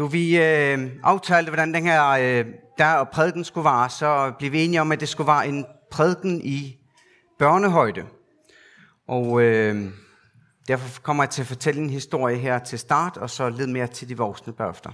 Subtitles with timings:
[0.00, 2.46] Du vi øh, aftalte, hvordan den her øh,
[2.78, 5.66] der og prædiken skulle være, så blev vi enige om, at det skulle være en
[5.90, 6.76] prædiken i
[7.38, 8.04] børnehøjde.
[9.08, 9.90] Og øh,
[10.68, 13.86] derfor kommer jeg til at fortælle en historie her til start, og så lidt mere
[13.86, 14.90] til de voksne bagefter.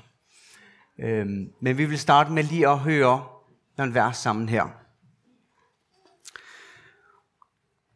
[1.01, 1.27] Øh,
[1.63, 3.25] men vi vil starte med lige at høre
[3.79, 4.65] den vers sammen her.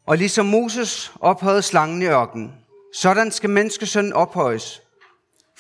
[0.07, 2.53] Og ligesom Moses ophøjede slangen i ørkenen,
[2.95, 4.83] sådan skal menneskesønnen ophøjes,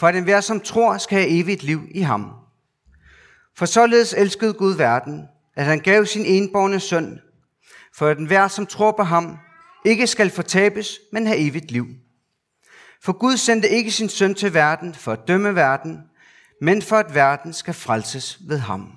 [0.00, 2.30] for at enhver, som tror, skal have evigt liv i ham.
[3.56, 7.20] For således elskede Gud verden, at han gav sin enborne søn,
[7.94, 9.38] for at enhver, som tror på ham,
[9.84, 11.86] ikke skal fortabes, men have evigt liv.
[13.02, 15.98] For Gud sendte ikke sin søn til verden for at dømme verden,
[16.60, 18.92] men for at verden skal frelses ved ham.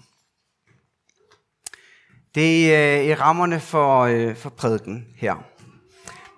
[2.36, 5.36] Det er øh, i rammerne for, øh, for prædiken her.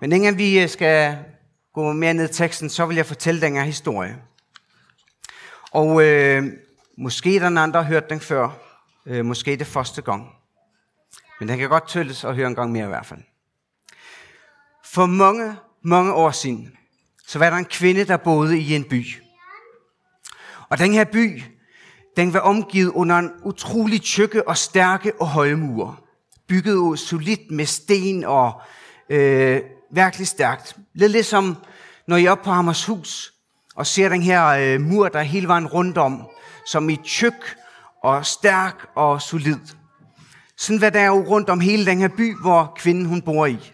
[0.00, 1.18] Men inden vi øh, skal
[1.74, 4.16] gå mere ned i teksten, så vil jeg fortælle den her historie.
[5.72, 6.44] Og øh,
[6.98, 8.48] måske der andre har hørt den før.
[9.06, 10.28] Øh, måske det første gang.
[11.40, 13.20] Men den kan godt tølles og høre en gang mere i hvert fald.
[14.84, 16.72] For mange, mange år siden,
[17.26, 19.06] så var der en kvinde, der boede i en by.
[20.68, 21.42] Og den her by,
[22.16, 25.96] den var omgivet under en utrolig tykke og stærke og høje mure.
[26.48, 28.60] Bygget solidt med sten og
[29.10, 30.76] øh, virkelig stærkt.
[30.94, 31.56] Lidt ligesom
[32.06, 33.35] når I er oppe på Hammershus
[33.76, 36.26] og ser den her øh, mur, der er hele vejen rundt om,
[36.66, 37.56] som i tyk
[38.02, 39.58] og stærk og solid.
[40.56, 43.46] Sådan hvad der er jo rundt om hele den her by, hvor kvinden hun bor
[43.46, 43.72] i.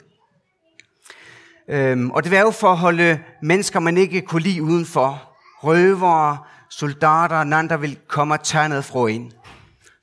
[1.68, 5.28] Øhm, og det var jo for at holde mennesker, man ikke kunne lide udenfor.
[5.62, 6.38] Røvere,
[6.70, 9.32] soldater, andre der vil komme og tage noget fra en.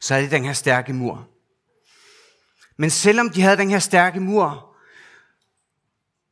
[0.01, 1.27] Så er det den her stærke mur.
[2.77, 4.75] Men selvom de havde den her stærke mur,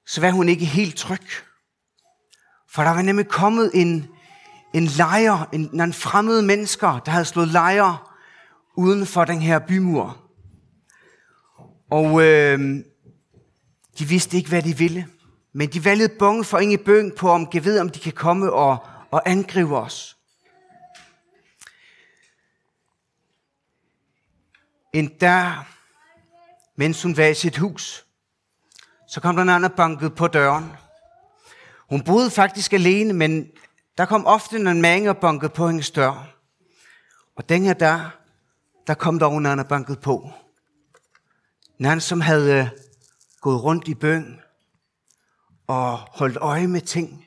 [0.05, 1.27] så var hun ikke helt tryg.
[2.77, 4.07] For der var nemlig kommet en,
[4.73, 8.17] en lejr, en, nogle fremmede mennesker, der havde slået lejr
[8.75, 10.17] uden for den her bymur.
[11.89, 12.59] Og øh,
[13.99, 15.07] de vidste ikke, hvad de ville.
[15.53, 18.53] Men de valgte bonge for ingen bøn på, om de ved, om de kan komme
[18.53, 18.77] og,
[19.11, 20.17] og angribe os.
[24.93, 25.67] En der,
[26.75, 28.05] mens hun var i sit hus,
[29.09, 30.71] så kom der en anden banket på døren.
[31.89, 33.51] Hun boede faktisk alene, men
[33.97, 36.37] der kom ofte en mange og bankede på hendes dør.
[37.35, 38.09] Og den her der,
[38.87, 40.31] der kom der en og banket på.
[41.79, 42.67] Nogen, som havde øh,
[43.41, 44.39] gået rundt i bøn
[45.67, 47.25] og holdt øje med ting.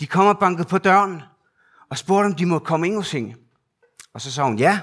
[0.00, 1.22] De kom og bankede på døren
[1.90, 3.34] og spurgte, om de må komme ind hos hende.
[4.12, 4.80] Og så sagde hun, ja,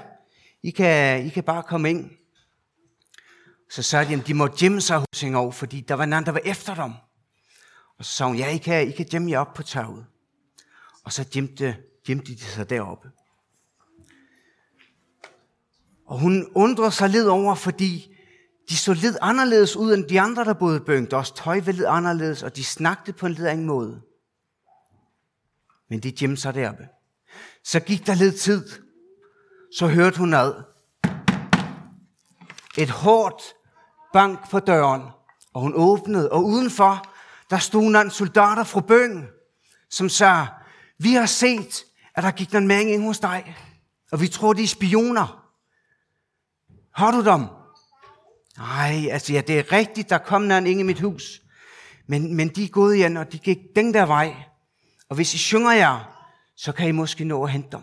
[0.62, 2.10] I kan, I kan bare komme ind.
[3.70, 6.24] Så sagde de, at de måtte gemme sig hos hende over, fordi der var nogen,
[6.26, 6.92] der var efter dem.
[7.98, 10.06] Og så sagde hun, ja, I kan, I kan gemme jer op på taget.
[11.04, 13.10] Og så gemte, gemte de sig deroppe.
[16.06, 18.16] Og hun undrede sig lidt over, fordi
[18.68, 21.10] de så lidt anderledes ud end de andre, der boede i byen.
[21.10, 24.02] Deres tøj var lidt anderledes, og de snakkede på en lidt anden måde.
[25.90, 26.88] Men de gemte sig deroppe.
[27.64, 28.68] Så gik der lidt tid.
[29.78, 30.54] Så hørte hun ad.
[32.78, 33.42] Et hårdt
[34.12, 35.02] bank på døren,
[35.52, 37.13] og hun åbnede, og udenfor,
[37.50, 39.28] der stod nogle soldater fra bøn,
[39.90, 40.46] som sagde,
[40.98, 41.84] vi har set,
[42.14, 43.56] at der gik nogle mænd ind hos dig,
[44.12, 45.44] og vi tror, de er spioner.
[46.94, 47.46] Har du dem?
[48.58, 51.40] Nej, altså ja, det er rigtigt, der kom nogen ind i mit hus.
[52.06, 54.34] Men, men de er gået igen, og de gik den der vej.
[55.08, 56.14] Og hvis I synger jer,
[56.56, 57.80] så kan I måske nå at hente dem.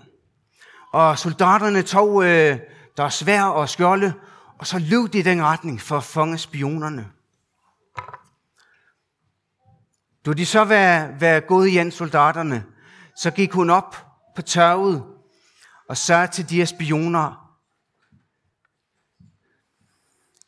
[0.93, 2.59] Og soldaterne tog øh,
[2.97, 4.13] der svær og skjolde,
[4.57, 7.07] og så løb de i den retning for at fange spionerne.
[10.25, 12.65] Da de så var, var gået igen, soldaterne,
[13.15, 15.03] så gik hun op på tørvet
[15.89, 17.57] og sagde til de her spioner,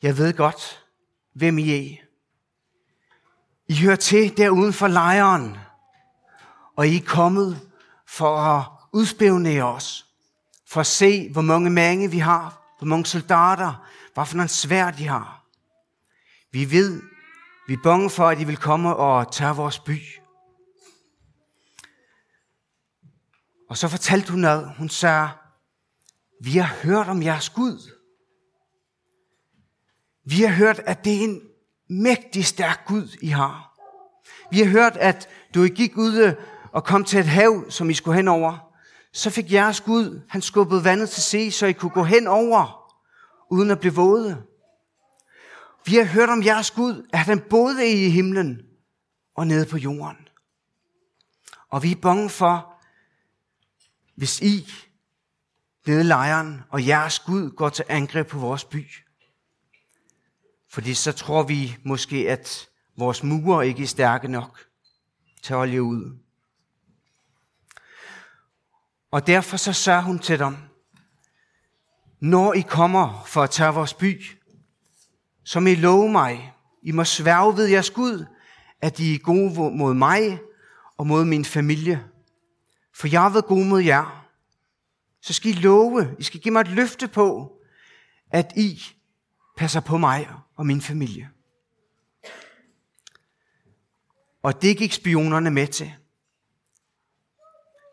[0.01, 0.85] jeg ved godt,
[1.33, 1.97] hvem I er.
[3.67, 5.57] I hører til der uden for lejren,
[6.75, 7.69] og I er kommet
[8.07, 10.05] for at udspionere os,
[10.67, 14.91] for at se, hvor mange mange vi har, hvor mange soldater, hvad for en svær
[14.91, 15.43] de har.
[16.51, 17.01] Vi ved,
[17.67, 19.99] vi er bange for, at de vil komme og tage vores by.
[23.69, 24.71] Og så fortalte hun noget.
[24.77, 25.29] Hun sagde,
[26.41, 27.91] vi har hørt om jeres Gud.
[30.25, 31.41] Vi har hørt, at det er en
[31.89, 33.73] mægtig stærk Gud, I har.
[34.51, 36.35] Vi har hørt, at du I gik ud
[36.71, 38.73] og kom til et hav, som I skulle hen over.
[39.13, 42.93] Så fik jeres Gud, han skubbede vandet til se, så I kunne gå hen over,
[43.51, 44.43] uden at blive våde.
[45.85, 48.61] Vi har hørt om jeres Gud, at han både er i himlen
[49.35, 50.27] og nede på jorden.
[51.69, 52.73] Og vi er bange for,
[54.15, 54.71] hvis I,
[55.87, 58.85] nede lejren, og jeres Gud går til angreb på vores by.
[60.69, 64.59] Fordi så tror vi måske, at vores mure ikke er stærke nok
[65.41, 66.17] til at holde jer ud.
[69.11, 70.57] Og derfor så sørger hun til dem,
[72.19, 74.21] når I kommer for at tage vores by,
[75.43, 76.53] så må I love mig,
[76.83, 78.25] I må sværge ved jeres Gud,
[78.81, 80.39] at I er gode mod mig
[80.97, 82.05] og mod min familie.
[82.95, 84.29] For jeg har været god mod jer.
[85.21, 87.57] Så skal I love, I skal give mig et løfte på,
[88.31, 88.81] at I
[89.57, 91.29] passer på mig og min familie.
[94.43, 95.93] Og det gik spionerne med til.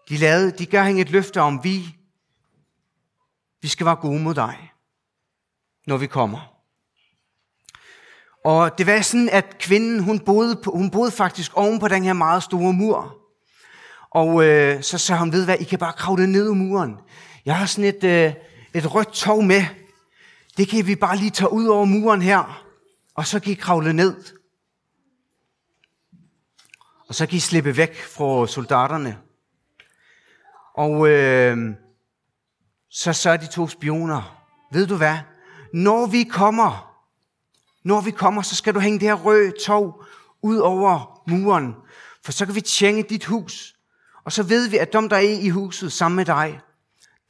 [0.09, 1.97] De, lavede, de gav hende et løfte om, vi,
[3.61, 4.73] vi skal være gode mod dig,
[5.87, 6.60] når vi kommer.
[8.45, 12.05] Og det var sådan, at kvinden, hun boede, på, hun boede faktisk oven på den
[12.05, 13.17] her meget store mur.
[14.11, 16.97] Og øh, så sagde hun, ved hvad, I kan bare kravle ned i muren.
[17.45, 18.35] Jeg har sådan et, øh,
[18.75, 19.63] et rødt tog med.
[20.57, 22.65] Det kan vi bare lige tage ud over muren her.
[23.15, 24.17] Og så kan I kravle ned.
[27.09, 29.19] Og så kan I slippe væk fra soldaterne.
[30.75, 31.59] Og øh,
[32.91, 35.19] så sagde de to spioner, ved du hvad,
[35.73, 36.90] når vi kommer,
[37.85, 40.05] når vi kommer, så skal du hænge det her røde tog
[40.43, 41.75] ud over muren,
[42.25, 43.77] for så kan vi tjenge dit hus.
[44.25, 46.61] Og så ved vi, at dem, der er i huset sammen med dig,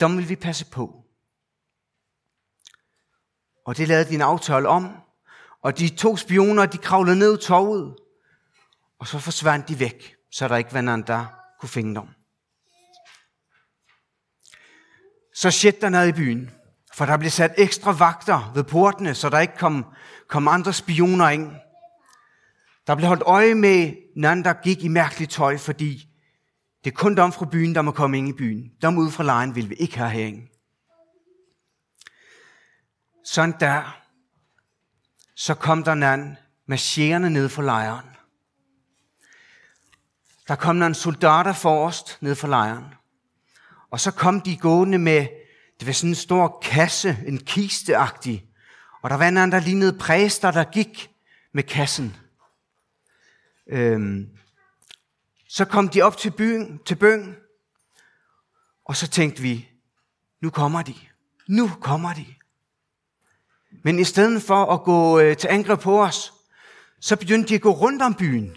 [0.00, 1.04] dem vil vi passe på.
[3.64, 4.96] Og det lavede de en aftale om.
[5.62, 7.96] Og de to spioner, de kravlede ned toget.
[8.98, 11.26] Og så forsvandt de væk, så der ikke var nogen, der
[11.60, 12.08] kunne finde dem.
[15.34, 16.50] Så skete der i byen.
[16.94, 19.86] For der blev sat ekstra vagter ved portene, så der ikke kom,
[20.28, 21.52] kom andre spioner ind.
[22.86, 26.08] Der blev holdt øje med nogen, der gik i mærkeligt tøj, fordi
[26.84, 28.70] det er kun dem fra byen, der må komme ind i byen.
[28.82, 30.46] Dem ude fra lejen vil vi ikke have herinde.
[33.24, 34.00] Sådan der,
[35.36, 38.10] så kom der nogen marcherende ned fra lejren.
[40.48, 42.94] Der kom nogle soldater forrest ned fra lejren.
[43.90, 45.26] Og så kom de gående med,
[45.80, 48.46] det var sådan en stor kasse, en kisteagtig.
[49.02, 51.10] Og der var en anden, der lignede præster, der gik
[51.52, 52.16] med kassen.
[53.66, 54.28] Øhm,
[55.48, 57.36] så kom de op til byen, til bøn,
[58.84, 59.68] og så tænkte vi,
[60.40, 60.94] nu kommer de.
[61.48, 62.26] Nu kommer de.
[63.82, 66.32] Men i stedet for at gå øh, til angreb på os,
[67.00, 68.56] så begyndte de at gå rundt om byen.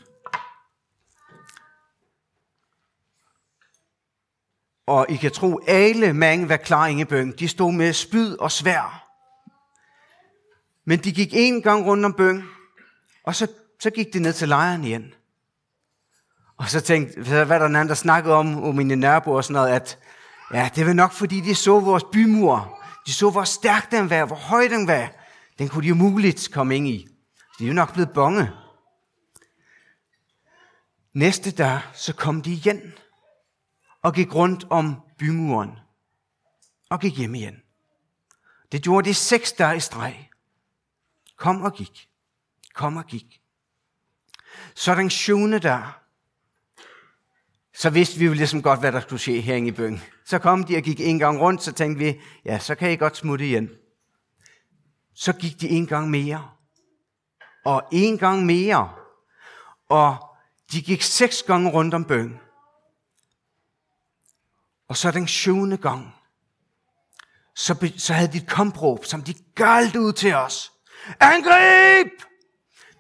[4.88, 7.34] Og I kan tro, alle mange var klar i bøn.
[7.40, 9.04] De stod med spyd og svær.
[10.86, 12.44] Men de gik en gang rundt om bøn,
[13.24, 13.48] og så,
[13.80, 15.14] så gik de ned til lejren igen.
[16.58, 19.54] Og så tænkte, hvad der en anden, der snakkede om, om mine nærboer og sådan
[19.54, 20.00] noget, at
[20.54, 22.80] ja, det var nok fordi, de så vores bymur.
[23.06, 25.12] De så, hvor stærk den var, hvor høj den var.
[25.60, 27.08] Den kunne de jo muligt komme ind i.
[27.60, 28.50] De er jo nok blevet bonge.
[31.14, 32.94] Næste dag, så kom de igen
[34.04, 35.72] og gik rundt om bymuren
[36.90, 37.62] og gik hjem igen.
[38.72, 40.30] Det gjorde de seks dage i streg.
[41.38, 42.10] Kom og gik.
[42.74, 43.42] Kom og gik.
[44.76, 45.84] Så den syvende dag,
[47.74, 50.02] så vidste vi jo ligesom godt, hvad der skulle ske her i byen.
[50.26, 52.96] Så kom de og gik en gang rundt, så tænkte vi, ja, så kan I
[52.96, 53.70] godt smutte igen.
[55.16, 56.51] Så gik de en gang mere.
[57.66, 58.94] Og en gang mere.
[59.89, 60.18] Og
[60.72, 62.39] de gik seks gange rundt om bøn.
[64.94, 66.16] Og så den syvende gang,
[67.56, 70.72] så, så havde de et kompråb, som de galt ud til os.
[71.20, 72.08] Angrib!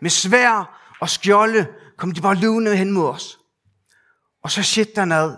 [0.01, 3.39] Med svær og skjolde kom de bare løvende hen mod os.
[4.43, 5.37] Og så shit der noget,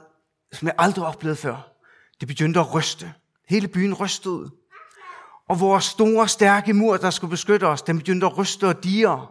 [0.53, 1.71] som jeg aldrig oplevede før.
[2.19, 3.13] Det begyndte at ryste.
[3.49, 4.51] Hele byen rystede.
[5.49, 9.27] Og vores store, stærke mur, der skulle beskytte os, den begyndte at ryste og dire.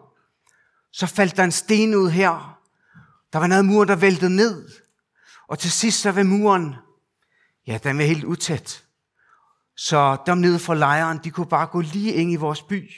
[0.93, 2.59] Så faldt der en sten ud her.
[3.33, 4.69] Der var noget mur, der væltede ned.
[5.49, 6.75] Og til sidst så var muren
[7.67, 8.85] ja, den var helt utæt.
[9.77, 12.91] Så dem nede fra lejren, de kunne bare gå lige ind i vores by,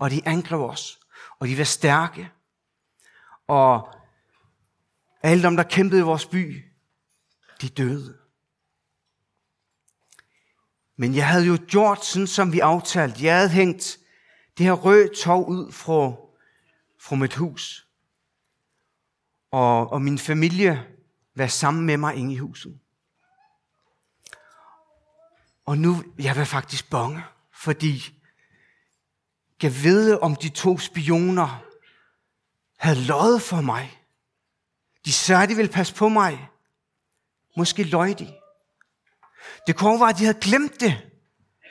[0.00, 1.00] og de angreb os,
[1.38, 2.30] og de var stærke.
[3.46, 3.94] Og
[5.22, 6.64] alle dem, der kæmpede i vores by,
[7.60, 8.18] de døde.
[10.96, 13.24] Men jeg havde jo gjort sådan, som vi aftalte.
[13.24, 13.98] Jeg havde hængt
[14.58, 16.16] det her røde tog ud fra,
[17.00, 17.88] fra mit hus.
[19.50, 20.86] Og, og min familie
[21.34, 22.78] var sammen med mig inde i huset.
[25.68, 28.20] Og nu, jeg vil faktisk bange, fordi
[29.62, 31.64] jeg ved, om de to spioner
[32.76, 34.02] havde løjet for mig.
[35.04, 36.48] De sagde, de ville passe på mig.
[37.56, 38.34] Måske løj de.
[39.66, 41.10] Det kunne være, at de havde glemt det.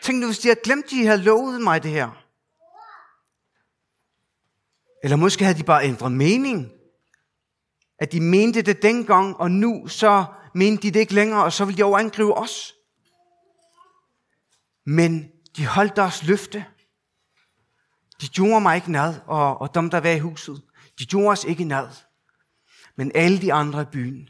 [0.04, 2.24] Tænk nu, hvis de havde glemt, at de havde lovet mig det her.
[5.04, 6.72] Eller måske havde de bare ændret mening.
[8.00, 11.66] At de mente det dengang, og nu så mente de det ikke længere, og så
[11.66, 12.77] ville de over angribe os.
[14.90, 16.66] Men de holdt deres løfte.
[18.22, 20.62] De gjorde mig ikke nad, og, og dem, der var i huset,
[21.00, 21.88] de gjorde os ikke nad.
[22.96, 24.30] Men alle de andre i byen,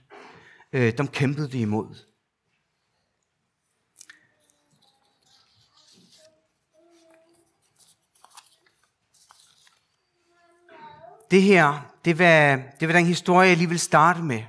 [0.74, 1.96] øh, dem kæmpede de imod.
[11.32, 14.44] Det her, det var, det var den historie, jeg lige vil starte med.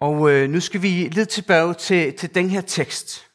[0.00, 3.31] Og øh, nu skal vi lidt tilbage til, til den her tekst.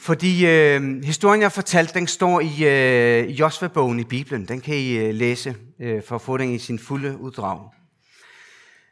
[0.00, 4.48] Fordi øh, historien, jeg fortalte, den står i øh, Josva-bogen i Bibelen.
[4.48, 7.70] Den kan I øh, læse øh, for at få den i sin fulde uddrag.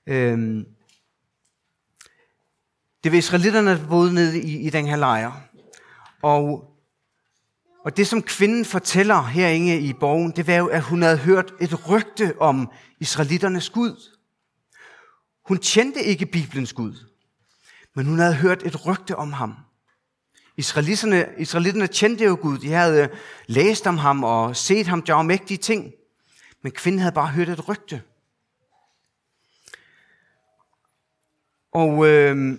[0.07, 0.39] Øh,
[3.05, 5.33] det var israelitterne, der boede nede i, i den her lejr.
[6.23, 6.65] Og,
[7.85, 11.55] og det, som kvinden fortæller herinde i borgen, det var jo, at hun havde hørt
[11.61, 14.19] et rygte om israelitternes Gud.
[15.47, 16.95] Hun kendte ikke Bibelens Gud,
[17.95, 19.55] men hun havde hørt et rygte om ham.
[20.59, 22.59] Israelitterne, israelitterne kendte jo Gud.
[22.59, 23.09] De havde øh,
[23.47, 25.93] læst om ham og set ham gøre mægtige ting.
[26.63, 28.03] Men kvinden havde bare hørt et rygte.
[31.73, 32.59] Og øh,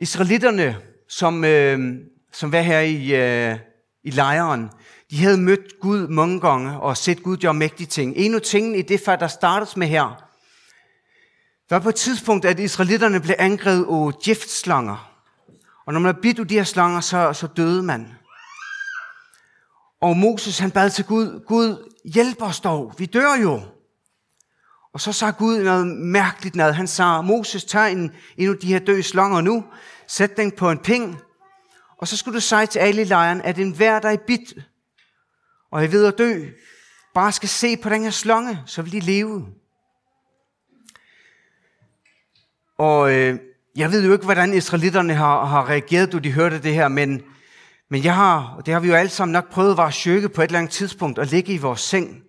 [0.00, 0.76] israelitterne,
[1.08, 1.94] som, øh,
[2.32, 3.58] som var her i, øh,
[4.02, 4.70] i lejren,
[5.10, 8.16] de havde mødt Gud mange gange og set Gud gøre mægtige ting.
[8.16, 10.21] En af tingene i det før, der startes med her,
[11.72, 15.12] der var på et tidspunkt, at israelitterne blev angrebet af giftslanger.
[15.86, 18.14] Og når man bidt af de her slanger, så, så døde man.
[20.00, 23.62] Og Moses han bad til Gud, Gud hjælp os dog, vi dør jo.
[24.92, 26.74] Og så sagde Gud noget mærkeligt noget.
[26.74, 29.64] Han sagde, Moses, tag en, en af de her døde slanger nu,
[30.06, 31.20] sæt den på en ping,
[31.98, 34.54] og så skulle du sige til alle i lejren, at en hver, der er bidt,
[35.70, 36.46] og er ved at dø,
[37.14, 39.61] bare skal se på den her slange, så vil de leve.
[42.82, 43.38] Og øh,
[43.76, 47.22] jeg ved jo ikke, hvordan israelitterne har, har reageret, da de hørte det her, men,
[47.90, 50.42] men jeg har, og det har vi jo alle sammen nok prøvet at være på
[50.42, 52.22] et eller andet tidspunkt, at ligge i vores seng.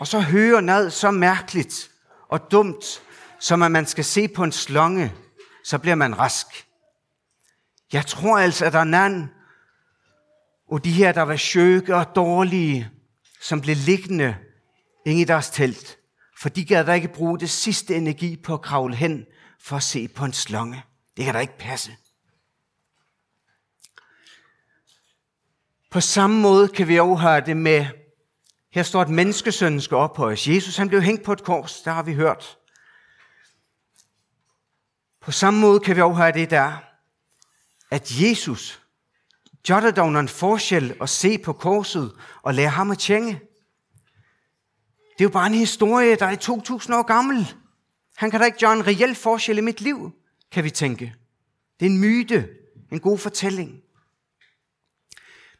[0.00, 1.90] Og så høre noget så mærkeligt
[2.28, 3.02] og dumt,
[3.40, 5.12] som at man skal se på en slange,
[5.64, 6.46] så bliver man rask.
[7.92, 9.30] Jeg tror altså, at der er nogen,
[10.70, 12.90] og de her, der var sjøke og dårlige,
[13.40, 14.36] som blev liggende
[15.06, 15.98] inde i deres telt,
[16.42, 19.26] for de gad da ikke bruge det sidste energi på at kravle hen
[19.60, 20.84] for at se på en slange.
[21.16, 21.96] Det kan da ikke passe.
[25.90, 27.86] På samme måde kan vi også høre det med,
[28.72, 30.48] her står, at menneskesønnen skal ophøjes.
[30.48, 32.58] Jesus han blev hængt på et kors, der har vi hørt.
[35.20, 36.72] På samme måde kan vi også høre det der,
[37.90, 38.82] at Jesus
[39.68, 43.40] gør det dog en forskel at se på korset og lære ham at tjenge.
[45.12, 47.54] Det er jo bare en historie, der er 2000 år gammel.
[48.16, 50.12] Han kan da ikke gøre en reel forskel i mit liv,
[50.52, 51.14] kan vi tænke.
[51.80, 52.48] Det er en myte,
[52.92, 53.82] en god fortælling.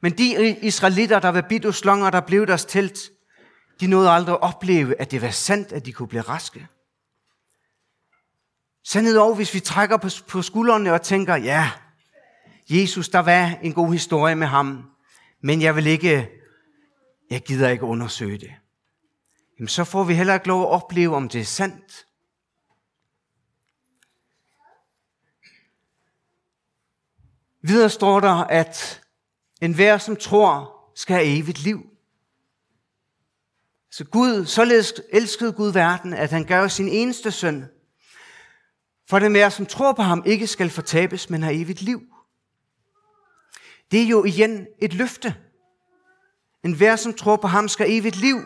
[0.00, 2.98] Men de israelitter, der var bidt af der blev deres telt,
[3.80, 6.68] de nåede aldrig at opleve, at det var sandt, at de kunne blive raske.
[8.84, 11.70] Sandhed over, hvis vi trækker på, på skuldrene og tænker, ja,
[12.70, 14.90] Jesus, der var en god historie med ham,
[15.40, 16.30] men jeg vil ikke,
[17.30, 18.52] jeg gider ikke undersøge det.
[19.66, 22.06] Så får vi heller ikke lov at opleve, om det er sandt.
[27.62, 29.02] Videre står der, at
[29.60, 31.86] enhver, som tror, skal have evigt liv.
[33.90, 37.64] Så Gud, således elskede Gud verden, at han gav sin eneste søn,
[39.08, 42.02] for den hver, som tror på ham, ikke skal fortabes, men har evigt liv.
[43.90, 45.36] Det er jo igen et løfte.
[46.64, 48.36] En hver, som tror på ham, skal evigt liv.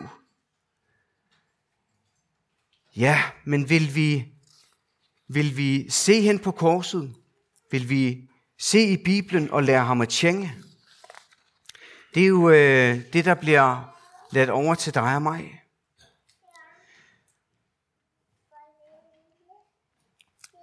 [2.97, 4.25] Ja, men vil vi,
[5.27, 7.15] vil vi se hen på korset?
[7.71, 10.53] Vil vi se i Bibelen og lære ham at tjenge.
[12.13, 13.95] Det er jo øh, det, der bliver
[14.31, 15.61] ladt over til dig og mig.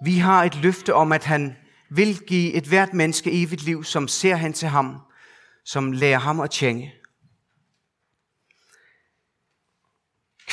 [0.04, 1.56] Vi har et løfte om, at han
[1.90, 5.00] vil give et hvert menneske evigt liv, som ser hen til ham,
[5.64, 6.94] som lærer ham at tjenge.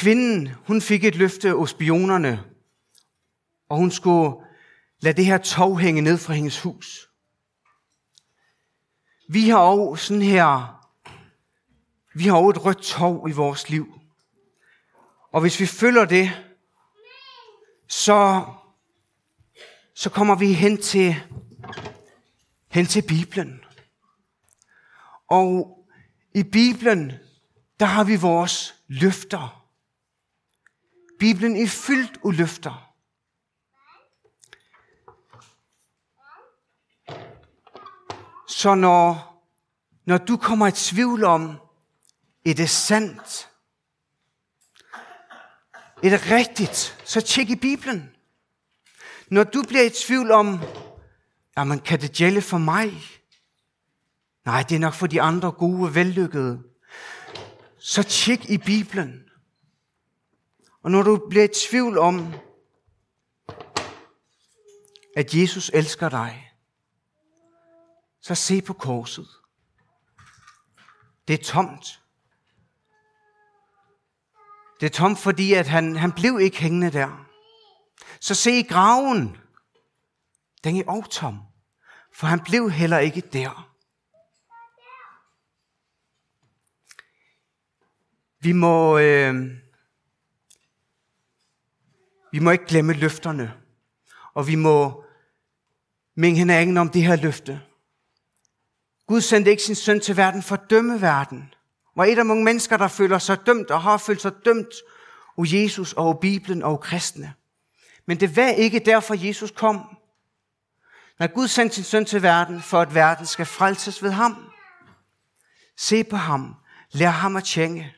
[0.01, 2.43] Kvinden, hun fik et løfte hos spionerne,
[3.69, 4.35] og hun skulle
[4.99, 7.09] lade det her tog hænge ned fra hendes hus.
[9.29, 10.81] Vi har også sådan her,
[12.13, 13.99] vi har også et rødt tog i vores liv.
[15.31, 16.31] Og hvis vi følger det,
[17.87, 18.45] så,
[19.93, 21.15] så kommer vi hen til,
[22.69, 23.63] hen til Bibelen.
[25.27, 25.77] Og
[26.33, 27.11] i Bibelen,
[27.79, 29.60] der har vi vores løfter.
[31.21, 32.93] Bibelen er fyldt af løfter.
[38.47, 39.33] Så når,
[40.05, 41.59] når du kommer i tvivl om,
[42.45, 43.49] er det sandt?
[46.03, 47.01] Er det rigtigt?
[47.05, 48.15] Så tjek i Bibelen.
[49.29, 50.59] Når du bliver i tvivl om,
[51.57, 52.93] jamen kan det gælde for mig?
[54.45, 56.63] Nej, det er nok for de andre gode, vellykkede.
[57.79, 59.30] Så tjek i Bibelen.
[60.81, 62.33] Og når du bliver i tvivl om,
[65.15, 66.53] at Jesus elsker dig,
[68.21, 69.27] så se på korset.
[71.27, 72.01] Det er tomt.
[74.79, 77.27] Det er tomt, fordi at han, han blev ikke hængende der.
[78.19, 79.37] Så se i graven.
[80.63, 81.39] Den er også tom.
[82.13, 83.71] For han blev heller ikke der.
[88.39, 89.57] Vi må, øh,
[92.31, 93.53] vi må ikke glemme løfterne.
[94.33, 95.03] Og vi må
[96.15, 97.61] minde hinanden om det her løfte.
[99.07, 101.53] Gud sendte ikke sin søn til verden for at dømme verden.
[101.95, 104.73] Var et af mange mennesker, der føler sig dømt og har følt sig dømt
[105.37, 107.33] og Jesus og Bibelen og kristne.
[108.05, 109.97] Men det var ikke derfor, Jesus kom.
[111.19, 114.51] Når Gud sendte sin søn til verden, for at verden skal frelses ved ham.
[115.77, 116.55] Se på ham.
[116.91, 117.93] Lær ham at tjene.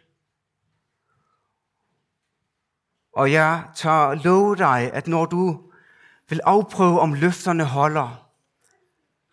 [3.14, 5.72] Og jeg tager love dig, at når du
[6.30, 8.30] vil afprøve, om løfterne holder,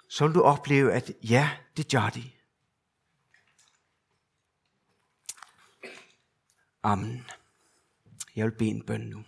[0.08, 2.30] så vil du opleve, at ja, det gør de.
[6.82, 7.26] Amen.
[8.36, 9.24] Jeg vil bede en bøn nu.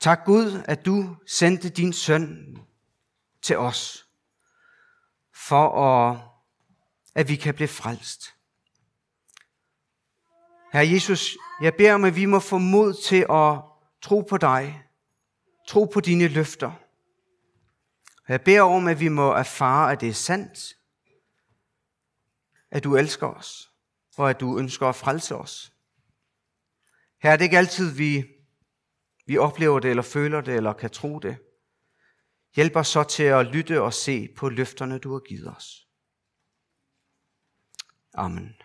[0.00, 2.58] Tak Gud, at du sendte din søn
[3.42, 4.08] til os,
[5.32, 6.20] for at,
[7.14, 8.34] at vi kan blive frelst.
[10.74, 13.62] Herre Jesus, jeg beder om, at vi må få mod til at
[14.02, 14.82] tro på dig,
[15.68, 16.72] tro på dine løfter.
[18.28, 20.76] Jeg beder om, at vi må erfare, at det er sandt,
[22.70, 23.70] at du elsker os,
[24.16, 25.72] og at du ønsker at frelse os.
[27.22, 28.24] Her er det ikke altid, vi,
[29.26, 31.36] vi oplever det, eller føler det, eller kan tro det.
[32.54, 35.88] Hjælp os så til at lytte og se på løfterne, du har givet os.
[38.14, 38.63] Amen.